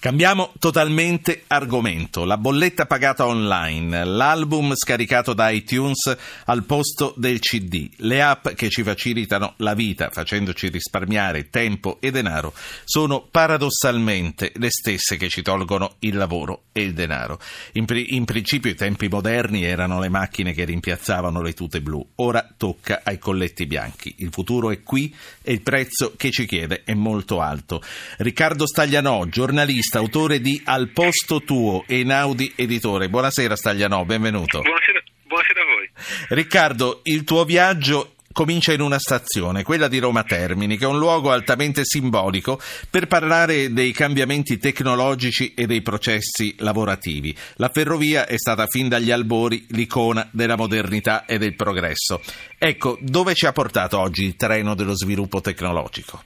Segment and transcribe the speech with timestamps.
[0.00, 2.24] Cambiamo totalmente argomento.
[2.24, 8.68] La bolletta pagata online, l'album scaricato da iTunes al posto del CD, le app che
[8.68, 15.42] ci facilitano la vita facendoci risparmiare tempo e denaro sono paradossalmente le stesse che ci
[15.42, 17.40] tolgono il lavoro e il denaro.
[17.72, 22.08] In, pri- in principio i tempi moderni erano le macchine che rimpiazzavano le tute blu,
[22.16, 24.14] ora tocca ai colletti bianchi.
[24.18, 25.12] Il futuro è qui
[25.42, 27.82] e il prezzo che ci chiede è molto alto.
[28.18, 33.08] Riccardo Staglianò, giornalista giornalista, autore di Al posto tuo, Einaudi editore.
[33.08, 34.60] Buonasera Staglianò, benvenuto.
[34.60, 35.90] Buonasera, buonasera a voi.
[36.28, 40.98] Riccardo, il tuo viaggio comincia in una stazione, quella di Roma Termini, che è un
[40.98, 47.34] luogo altamente simbolico per parlare dei cambiamenti tecnologici e dei processi lavorativi.
[47.56, 52.20] La ferrovia è stata fin dagli albori l'icona della modernità e del progresso.
[52.58, 56.22] Ecco, dove ci ha portato oggi il treno dello sviluppo tecnologico?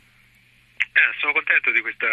[0.92, 2.08] Eh, sono contento di questa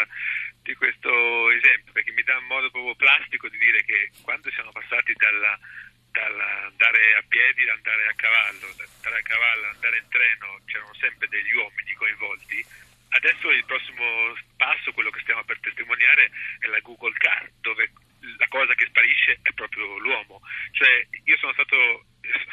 [0.69, 4.71] di questo esempio perché mi dà un modo proprio plastico di dire che quando siamo
[4.71, 5.57] passati dalla,
[6.11, 11.53] dall'andare a piedi, andare a cavallo, andare a cavallo, andare in treno, c'erano sempre degli
[11.57, 12.63] uomini coinvolti,
[13.17, 17.89] adesso il prossimo passo, quello che stiamo per testimoniare, è la Google Car, dove
[18.37, 20.39] la cosa che sparisce è proprio l'uomo.
[20.69, 22.05] Cioè, io sono stato,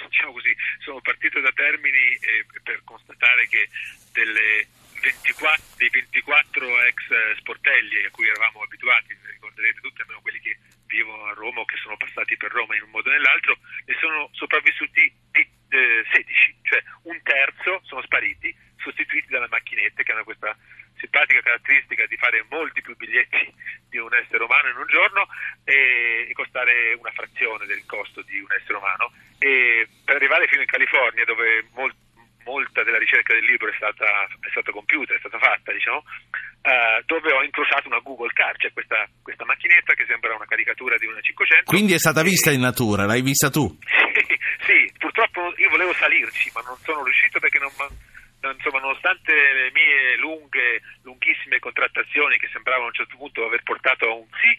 [0.08, 3.68] diciamo così, sono partito da Termini eh, per constatare che
[4.12, 4.68] delle
[5.00, 11.24] 24, dei 24 ex sportelli a cui eravamo abituati, ricorderete tutti, almeno quelli che vivono
[11.26, 14.28] a Roma o che sono passati per Roma in un modo o nell'altro, ne sono
[14.32, 20.56] sopravvissuti di, eh, 16, cioè un terzo sono spariti, sostituiti dalle macchinette che hanno questa
[20.98, 23.54] simpatica caratteristica di fare molti più biglietti
[23.88, 25.28] di un essere umano in un giorno
[25.62, 30.62] e, e costare una frazione del costo di un essere umano e per arrivare fino
[30.62, 32.04] in California dove molti
[32.46, 34.06] molta della ricerca del libro è stata,
[34.38, 38.72] è stata compiuta, è stata fatta, diciamo, uh, dove ho incrociato una Google Car, cioè
[38.72, 41.64] questa, questa, macchinetta che sembra una caricatura di una 500.
[41.64, 43.66] Quindi è stata vista in natura, l'hai vista tu?
[44.14, 47.72] sì, sì, purtroppo io volevo salirci, ma non sono riuscito perché non
[48.40, 54.06] insomma, nonostante le mie lunghe, lunghissime contrattazioni che sembravano a un certo punto aver portato
[54.06, 54.52] a un sì,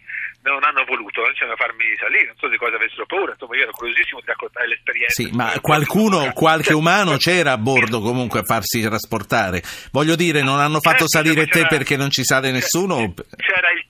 [0.44, 3.72] non hanno voluto diciamo, farmi salire, non so di cosa avessero paura, insomma io ero
[3.72, 5.22] curiosissimo di raccontare l'esperienza.
[5.22, 9.62] Sì, ma qualcuno, qualche umano c'era a bordo comunque a farsi trasportare.
[9.92, 12.96] Voglio dire, non hanno fatto certo, salire te perché non ci sale nessuno?
[12.98, 13.86] C'era il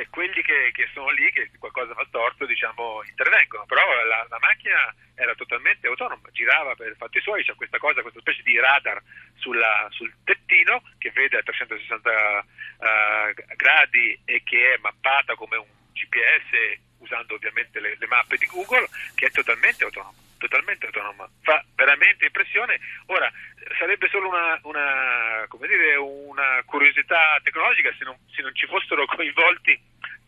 [0.00, 4.38] cioè quelli che, che sono lì, che qualcosa fa storto, diciamo, intervengono, però la, la
[4.40, 9.02] macchina era totalmente autonoma, girava per fatti suoi, c'è questa cosa, questa specie di radar
[9.36, 15.56] sulla, sul tettino che vede a 360 uh, eh, gradi e che è mappata come
[15.56, 21.28] un GPS usando ovviamente le, le mappe di Google, che è totalmente autonoma totalmente autonoma,
[21.42, 22.80] fa veramente impressione.
[23.06, 23.30] Ora,
[23.78, 29.78] sarebbe solo una, una, dire, una curiosità tecnologica se non, se non, ci fossero coinvolti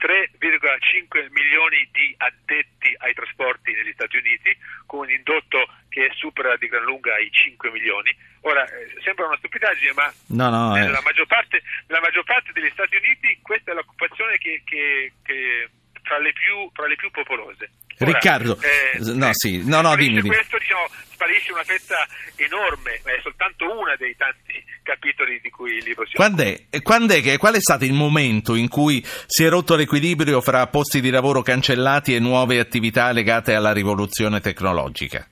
[0.03, 4.51] 3,5 milioni di addetti ai trasporti negli Stati Uniti,
[4.85, 8.11] con un indotto che supera di gran lunga i 5 milioni.
[8.41, 11.03] Ora, eh, sembra una stupidaggine, ma no, no, nella, eh.
[11.03, 15.71] maggior parte, nella, maggior parte, degli Stati Uniti questa è l'occupazione che, che, che
[16.03, 17.71] tra, le più, tra le più popolose.
[17.99, 20.23] Ora, Riccardo, eh, no, sì, no, no, dimmi.
[20.23, 24.52] Questo, diciamo, sparisce una fetta enorme, è soltanto uno dei tanti
[24.83, 27.93] capitoli di cui il libro si quando è, quando è che, Qual è stato il
[27.93, 33.11] momento in cui si è rotto l'equilibrio fra posti di lavoro cancellati e nuove attività
[33.13, 35.27] legate alla rivoluzione tecnologica?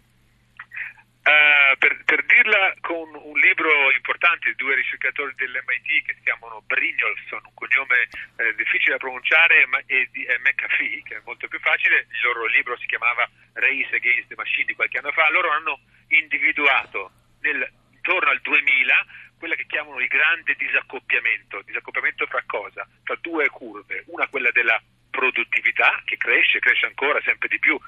[1.21, 6.63] Uh, per, per, dirla con un libro importante di due ricercatori dell'MIT che si chiamano
[6.67, 8.09] Brynjolfsson, un cognome
[8.41, 12.47] eh, difficile da pronunciare, ma, e, e McAfee, che è molto più facile, il loro
[12.47, 15.79] libro si chiamava Race Against the Machine di qualche anno fa, loro hanno
[16.09, 17.13] individuato
[17.43, 19.07] nel, intorno al 2000
[19.41, 22.87] quella che chiamano il grande disaccoppiamento, disaccoppiamento fra cosa?
[23.03, 27.81] Tra due curve, una quella della produttività che cresce, cresce ancora sempre di più,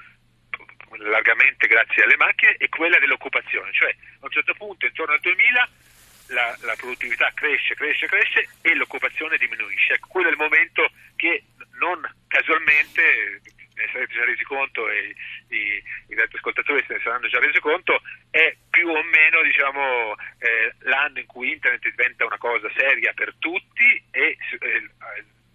[0.97, 5.69] largamente grazie alle macchine e quella dell'occupazione, cioè a un certo punto intorno al 2000
[6.27, 9.93] la, la produttività cresce, cresce, cresce e l'occupazione diminuisce.
[9.93, 11.43] Ecco, quello è il momento che
[11.77, 13.41] non casualmente
[13.75, 15.15] ne sarete già resi conto e
[15.49, 20.73] i, i ascoltatori se ne saranno già resi conto, è più o meno diciamo, eh,
[20.79, 24.89] l'anno in cui internet diventa una cosa seria per tutti e eh,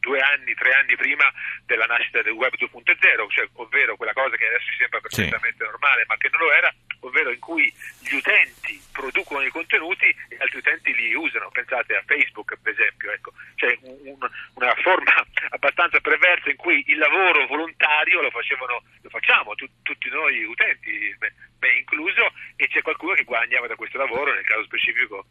[0.00, 1.30] due anni, tre anni prima
[1.66, 5.70] della nascita del web 2.0, cioè, ovvero quella cosa che adesso ci sembra perfettamente sì.
[5.70, 10.36] normale, ma che non lo era, ovvero in cui gli utenti producono i contenuti e
[10.38, 11.50] altri utenti li usano.
[11.50, 13.32] Pensate a Facebook, per esempio, ecco.
[13.54, 14.18] cioè un,
[14.54, 20.08] una forma abbastanza perversa in cui il lavoro volontario lo, facevano, lo facciamo tu, tutti
[20.08, 24.64] noi utenti, me, me incluso, e c'è qualcuno che guadagnava da questo lavoro, nel caso
[24.64, 25.26] specifico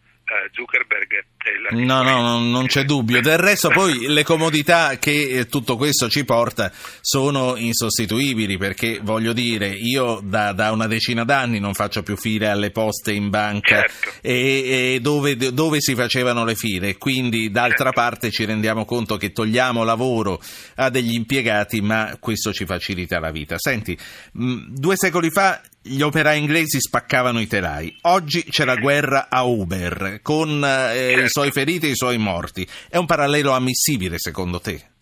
[0.51, 1.25] Zuckerberg.
[1.71, 3.21] No, no, no, non c'è dubbio.
[3.21, 6.71] Del resto poi le comodità che tutto questo ci porta
[7.01, 12.49] sono insostituibili perché voglio dire, io da, da una decina d'anni non faccio più file
[12.49, 14.09] alle poste in banca certo.
[14.21, 18.01] e, e dove, dove, si facevano le file, quindi d'altra certo.
[18.01, 20.41] parte ci rendiamo conto che togliamo lavoro
[20.75, 23.57] a degli impiegati ma questo ci facilita la vita.
[23.57, 23.97] Senti,
[24.31, 27.95] due secoli fa gli operai inglesi spaccavano i telai.
[28.03, 31.21] Oggi c'è la guerra a Uber, con eh, certo.
[31.21, 32.67] i suoi feriti e i suoi morti.
[32.89, 34.95] È un parallelo ammissibile secondo te?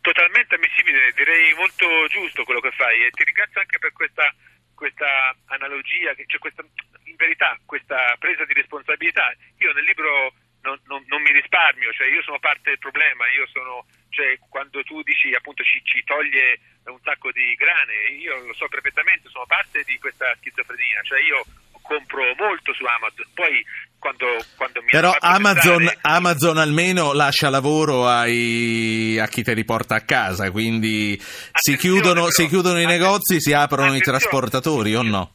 [0.00, 4.32] Totalmente ammissibile, direi molto giusto quello che fai e ti ringrazio anche per questa,
[4.74, 6.64] questa analogia, cioè questa,
[7.04, 9.30] in verità questa presa di responsabilità.
[9.58, 10.32] Io nel libro
[10.62, 14.82] non, non, non mi risparmio, cioè io sono parte del problema, io sono cioè quando
[14.82, 19.46] tu dici appunto ci, ci, toglie un sacco di grane, io lo so perfettamente, sono
[19.46, 21.44] parte di questa schizofrenia, cioè io
[21.80, 23.64] compro molto su Amazon, poi
[23.98, 24.26] quando,
[24.56, 25.98] quando mi Però Amazon, pensare...
[26.02, 32.26] Amazon, almeno lascia lavoro ai, a chi te li porta a casa, quindi si chiudono,
[32.26, 35.32] però, si chiudono, i negozi, si aprono i trasportatori o no?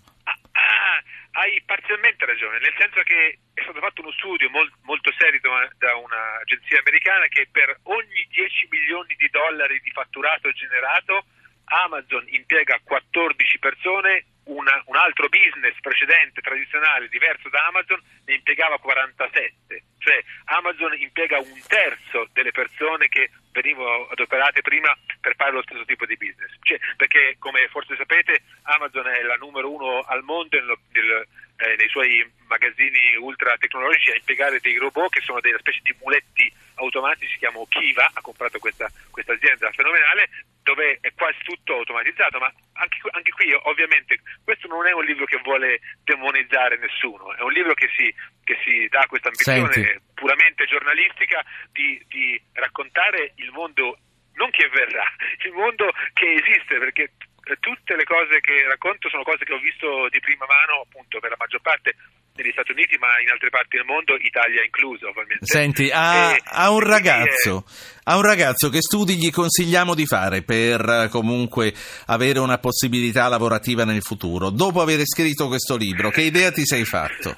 [1.45, 5.39] Hai parzialmente ragione, nel senso che è stato fatto uno studio molt, molto serio
[5.77, 11.25] da un'agenzia americana che per ogni 10 milioni di dollari di fatturato generato
[11.65, 18.77] Amazon impiega 14 persone, una, un altro business precedente, tradizionale, diverso da Amazon, ne impiegava
[18.77, 19.83] 47.
[19.97, 23.29] Cioè Amazon impiega un terzo delle persone che
[23.61, 26.51] venivano adoperate prima per fare lo stesso tipo di business.
[26.61, 31.75] Cioè, perché, come forse sapete, Amazon è la numero uno al mondo nel, nel, eh,
[31.77, 36.51] nei suoi magazzini ultra tecnologici a impiegare dei robot che sono delle specie di muletti
[36.75, 40.29] automatici, si chiamano Kiva, ha comprato questa, questa azienda fenomenale,
[40.63, 45.25] dove è quasi tutto automatizzato, ma anche, anche, qui ovviamente questo non è un libro
[45.25, 48.13] che vuole demonizzare nessuno, è un libro che si,
[48.43, 49.99] che si dà questa ambizione Senti.
[50.15, 53.97] puramente giornalistica di, di raccontare il mondo
[54.33, 55.05] non che verrà,
[55.45, 57.11] il mondo che esiste, perché
[57.59, 61.29] tutte le cose che racconto sono cose che ho visto di prima mano, appunto, per
[61.29, 61.95] la maggior parte
[62.35, 65.45] negli Stati Uniti, ma in altre parti del mondo, Italia incluso, ovviamente.
[65.45, 68.09] Senti, a, a, un ragazzo, è...
[68.11, 71.73] a, un ragazzo, che studi gli consigliamo di fare per comunque
[72.07, 76.83] avere una possibilità lavorativa nel futuro, dopo aver scritto questo libro, che idea ti sei
[76.83, 77.35] fatto?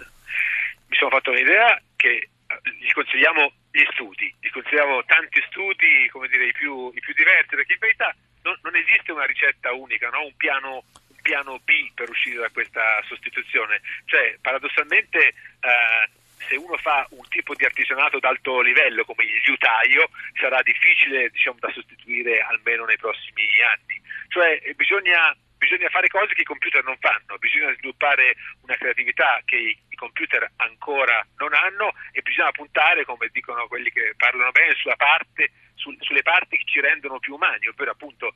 [0.88, 2.30] Mi sono fatto un'idea che eh,
[2.80, 7.54] gli consigliamo gli studi, gli consigliamo tanti studi, come dire, i più, i più diversi,
[7.54, 8.16] perché in verità
[9.18, 10.24] una ricetta unica, no?
[10.24, 13.82] un, piano, un, piano, B per uscire da questa sostituzione.
[14.06, 16.10] Cioè, paradossalmente, eh,
[16.48, 20.10] se uno fa un tipo di artigianato d'alto livello come il liutaio,
[20.40, 24.02] sarà difficile diciamo, da sostituire almeno nei prossimi anni.
[24.30, 29.56] Cioè, bisogna bisogna fare cose che i computer non fanno, bisogna sviluppare una creatività che
[29.58, 35.50] i, computer ancora non hanno e bisogna puntare, come dicono quelli che parlano bene, parte,
[35.74, 38.36] sul, sulle parti che ci rendono più umani, ovvero appunto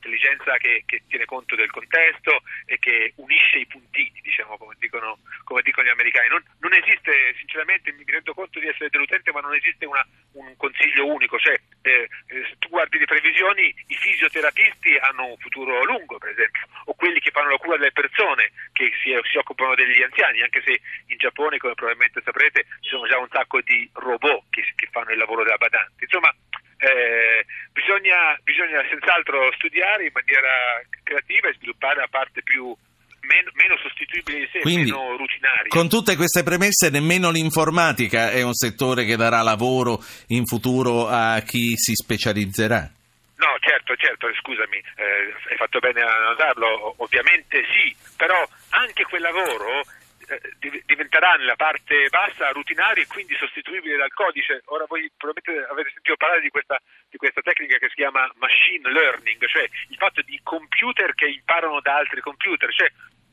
[0.00, 5.18] l'intelligenza che, che, tiene conto del contesto e che unisce i puntini, diciamo, come dicono,
[5.44, 6.28] come dicono gli americani.
[6.28, 10.56] Non, non, esiste, sinceramente mi rendo conto di essere deludente, ma non esiste una, un
[10.56, 15.84] consiglio unico, cioè eh, eh, se tu guardi le previsioni, i fisioterapisti hanno un futuro
[15.84, 19.74] lungo, per esempio, o quelli che fanno la cura delle persone, che si, si occupano
[19.74, 23.88] degli anziani, anche se in Giappone, come probabilmente saprete, ci sono già un sacco di
[23.92, 26.04] robot che, che fanno il lavoro della badante.
[26.04, 26.34] Insomma,
[26.80, 32.74] eh, bisogna, bisogna, senz'altro studiare in maniera creativa e sviluppare la parte più
[33.20, 35.68] meno, meno sostituibile di sé, Quindi, meno rutinaria.
[35.68, 41.40] Con tutte queste premesse, nemmeno l'informatica è un settore che darà lavoro in futuro a
[41.40, 42.88] chi si specializzerà.
[43.36, 48.36] No, certo, certo, scusami, eh, hai fatto bene a notarlo, ovviamente sì, però
[48.70, 49.84] anche quel lavoro
[50.30, 54.62] eh, diventerà nella parte bassa rutinario e quindi sostituibile dal codice.
[54.66, 58.90] Ora voi probabilmente avete sentito parlare di questa, di questa tecnica che si chiama machine
[58.90, 62.90] learning, cioè il fatto di computer che imparano da altri computer, cioè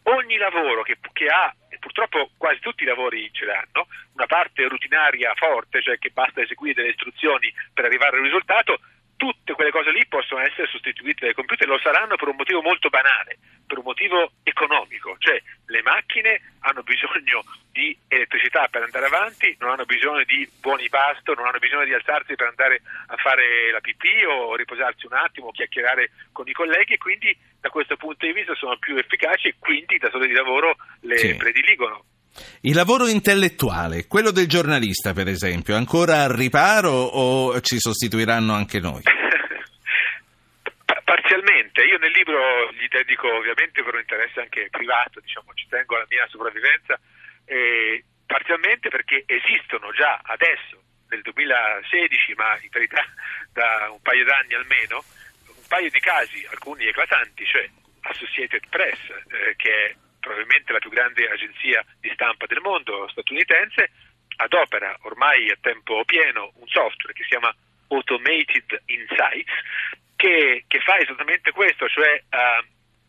[0.10, 4.68] ogni lavoro che, che, ha, e purtroppo quasi tutti i lavori ce l'hanno, una parte
[4.68, 8.80] rutinaria forte, cioè che basta eseguire delle istruzioni per arrivare al risultato,
[9.18, 12.90] tutte quelle cose lì possono essere sostituite dai computer, lo saranno per un motivo molto
[12.90, 13.38] banale,
[13.68, 19.72] per un motivo economico, cioè le macchine hanno bisogno di elettricità per andare avanti, non
[19.72, 23.82] hanno bisogno di buoni pasto, non hanno bisogno di alzarsi per andare a fare la
[23.82, 28.34] pipì o riposarsi un attimo chiacchierare con i colleghi e quindi da questo punto di
[28.34, 31.36] vista sono più efficaci e quindi i datori di lavoro le sì.
[31.36, 32.04] prediligono.
[32.62, 38.80] Il lavoro intellettuale, quello del giornalista per esempio, ancora al riparo o ci sostituiranno anche
[38.80, 39.02] noi?
[41.04, 45.96] Parzialmente, io nel libro gli dedico ovviamente per un interesse anche privato, diciamo, ci tengo
[45.96, 47.00] alla mia sopravvivenza,
[47.46, 53.04] e parzialmente perché esistono già adesso, nel 2016, ma in verità
[53.54, 55.04] da un paio d'anni almeno,
[55.48, 57.70] un paio di casi, alcuni eclatanti, cioè
[58.02, 59.00] Associated Press,
[59.32, 63.90] eh, che è probabilmente la più grande agenzia di stampa del mondo statunitense,
[64.38, 67.56] adopera ormai a tempo pieno un software che si chiama
[67.88, 69.54] Automated Insights,
[70.18, 72.66] che, che fa esattamente questo, cioè uh,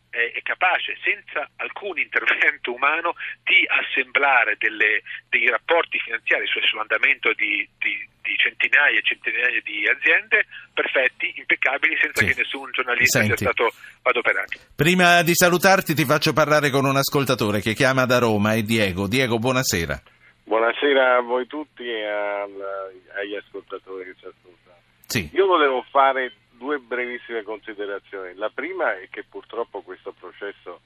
[0.09, 7.33] è, è, capace, senza alcun intervento umano, di assemblare delle, dei rapporti finanziari cioè sull'andamento
[7.33, 12.27] di, di, di, centinaia e centinaia di aziende perfetti, impeccabili, senza sì.
[12.29, 13.37] che nessun giornalista Senti.
[13.37, 13.73] sia stato
[14.03, 14.59] adoperato.
[14.75, 19.07] Prima di salutarti ti faccio parlare con un ascoltatore che chiama da Roma, è Diego.
[19.07, 19.99] Diego, buonasera.
[20.45, 24.77] Buonasera a voi tutti e agli ascoltatori che ci ascoltano.
[25.05, 25.29] Sì.
[25.33, 28.35] Io volevo fare due brevissime considerazioni.
[28.35, 30.81] La prima è che purtroppo questo processo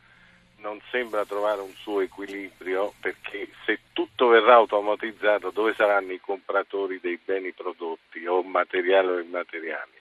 [0.57, 6.99] non sembra trovare un suo equilibrio perché se tutto verrà automatizzato dove saranno i compratori
[7.01, 9.91] dei beni prodotti o materiali o immateriali?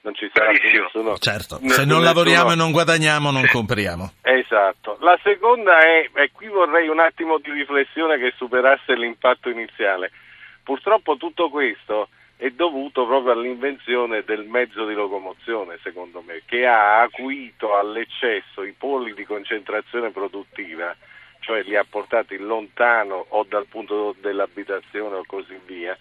[0.00, 1.18] Non ci sarà più nessuno.
[1.18, 2.62] Certo, nessuno, se non lavoriamo nessuno...
[2.62, 4.12] e non guadagniamo non compriamo.
[4.22, 4.96] Esatto.
[5.00, 10.12] La seconda è, e qui vorrei un attimo di riflessione che superasse l'impatto iniziale.
[10.62, 17.00] Purtroppo tutto questo è dovuto proprio all'invenzione del mezzo di locomozione, secondo me, che ha
[17.00, 20.94] acuito all'eccesso i poli di concentrazione produttiva,
[21.40, 25.96] cioè li ha portati lontano o dal punto dell'abitazione o così via,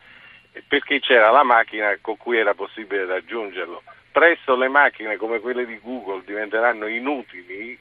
[0.67, 3.83] perché c'era la macchina con cui era possibile raggiungerlo.
[4.11, 7.77] Presto le macchine come quelle di Google diventeranno inutili,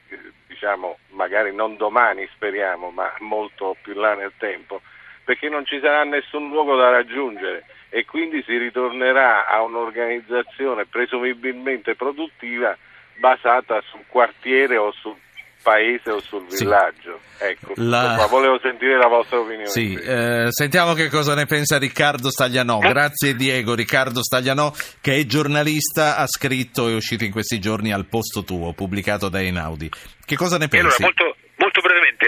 [0.47, 4.81] diciamo magari non domani speriamo, ma molto più là nel tempo,
[5.25, 7.65] perché non ci sarà nessun luogo da raggiungere
[7.95, 12.75] e quindi si ritornerà a un'organizzazione presumibilmente produttiva
[13.17, 15.15] basata sul quartiere o sul
[15.63, 17.21] paese o sul villaggio.
[17.37, 17.43] Sì.
[17.45, 18.27] Ecco, la...
[18.29, 19.67] volevo sentire la vostra opinione.
[19.67, 22.79] Sì, eh, sentiamo che cosa ne pensa Riccardo Staglianò.
[22.79, 27.93] Grazie Diego, Riccardo Staglianò che è giornalista, ha scritto e è uscito in questi giorni
[27.93, 29.89] al posto tuo, pubblicato da Einaudi.
[30.25, 31.01] Che cosa ne pensi?
[31.01, 31.34] Allora, molto,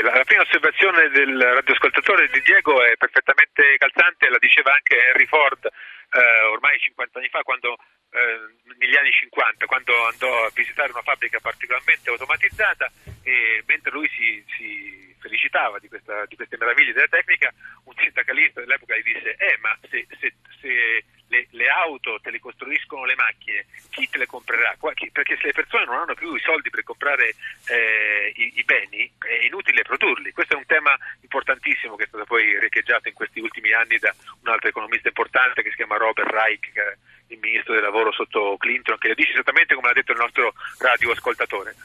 [0.01, 5.25] la, la prima osservazione del radioascoltatore di Diego è perfettamente calzante, la diceva anche Henry
[5.25, 7.75] Ford eh, ormai 50 anni fa, quando,
[8.12, 8.39] eh,
[8.77, 12.91] negli anni 50, quando andò a visitare una fabbrica particolarmente automatizzata
[13.24, 17.53] e mentre lui si, si felicitava di, questa, di, queste meraviglie della tecnica,
[17.86, 22.39] un sindacalista dell'epoca gli disse, eh ma se, se, se le, le, auto te le
[22.39, 24.75] costruiscono le macchine, chi te le comprerà?
[24.79, 27.36] Perché se le persone non hanno più i soldi per comprare
[27.67, 30.31] eh, i, i, beni, è inutile produrli.
[30.31, 34.13] Questo è un tema importantissimo che è stato poi riecheggiato in questi ultimi anni da
[34.41, 36.96] un altro economista importante che si chiama Robert Reich, che è
[37.29, 40.53] il ministro del lavoro sotto Clinton, che lo dice esattamente come l'ha detto il nostro
[40.79, 41.75] radioascoltatore.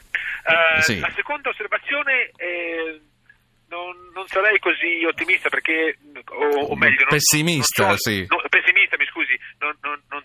[0.43, 0.99] Uh, sì.
[0.99, 2.99] La seconda osservazione è
[3.73, 5.97] non, non, sarei così ottimista perché,
[6.29, 8.27] o, o meglio, non, pessimista, non sono, sì.
[8.49, 8.92] pessimista,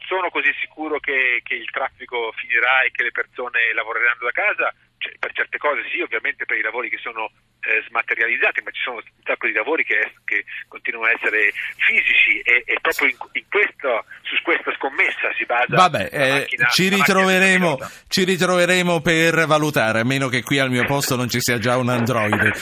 [0.09, 4.73] sono così sicuro che, che, il traffico finirà e che le persone lavoreranno da casa.
[4.99, 8.83] Cioè, per certe cose sì, ovviamente per i lavori che sono eh, smaterializzati, ma ci
[8.83, 13.17] sono un sacco di lavori che, che continuano a essere fisici e, e proprio in,
[13.33, 15.77] in questo, su questa scommessa si basa.
[15.77, 20.85] Vabbè, eh, macchina, ci, ritroveremo, ci ritroveremo per valutare, a meno che qui al mio
[20.85, 22.53] posto non ci sia già un androide.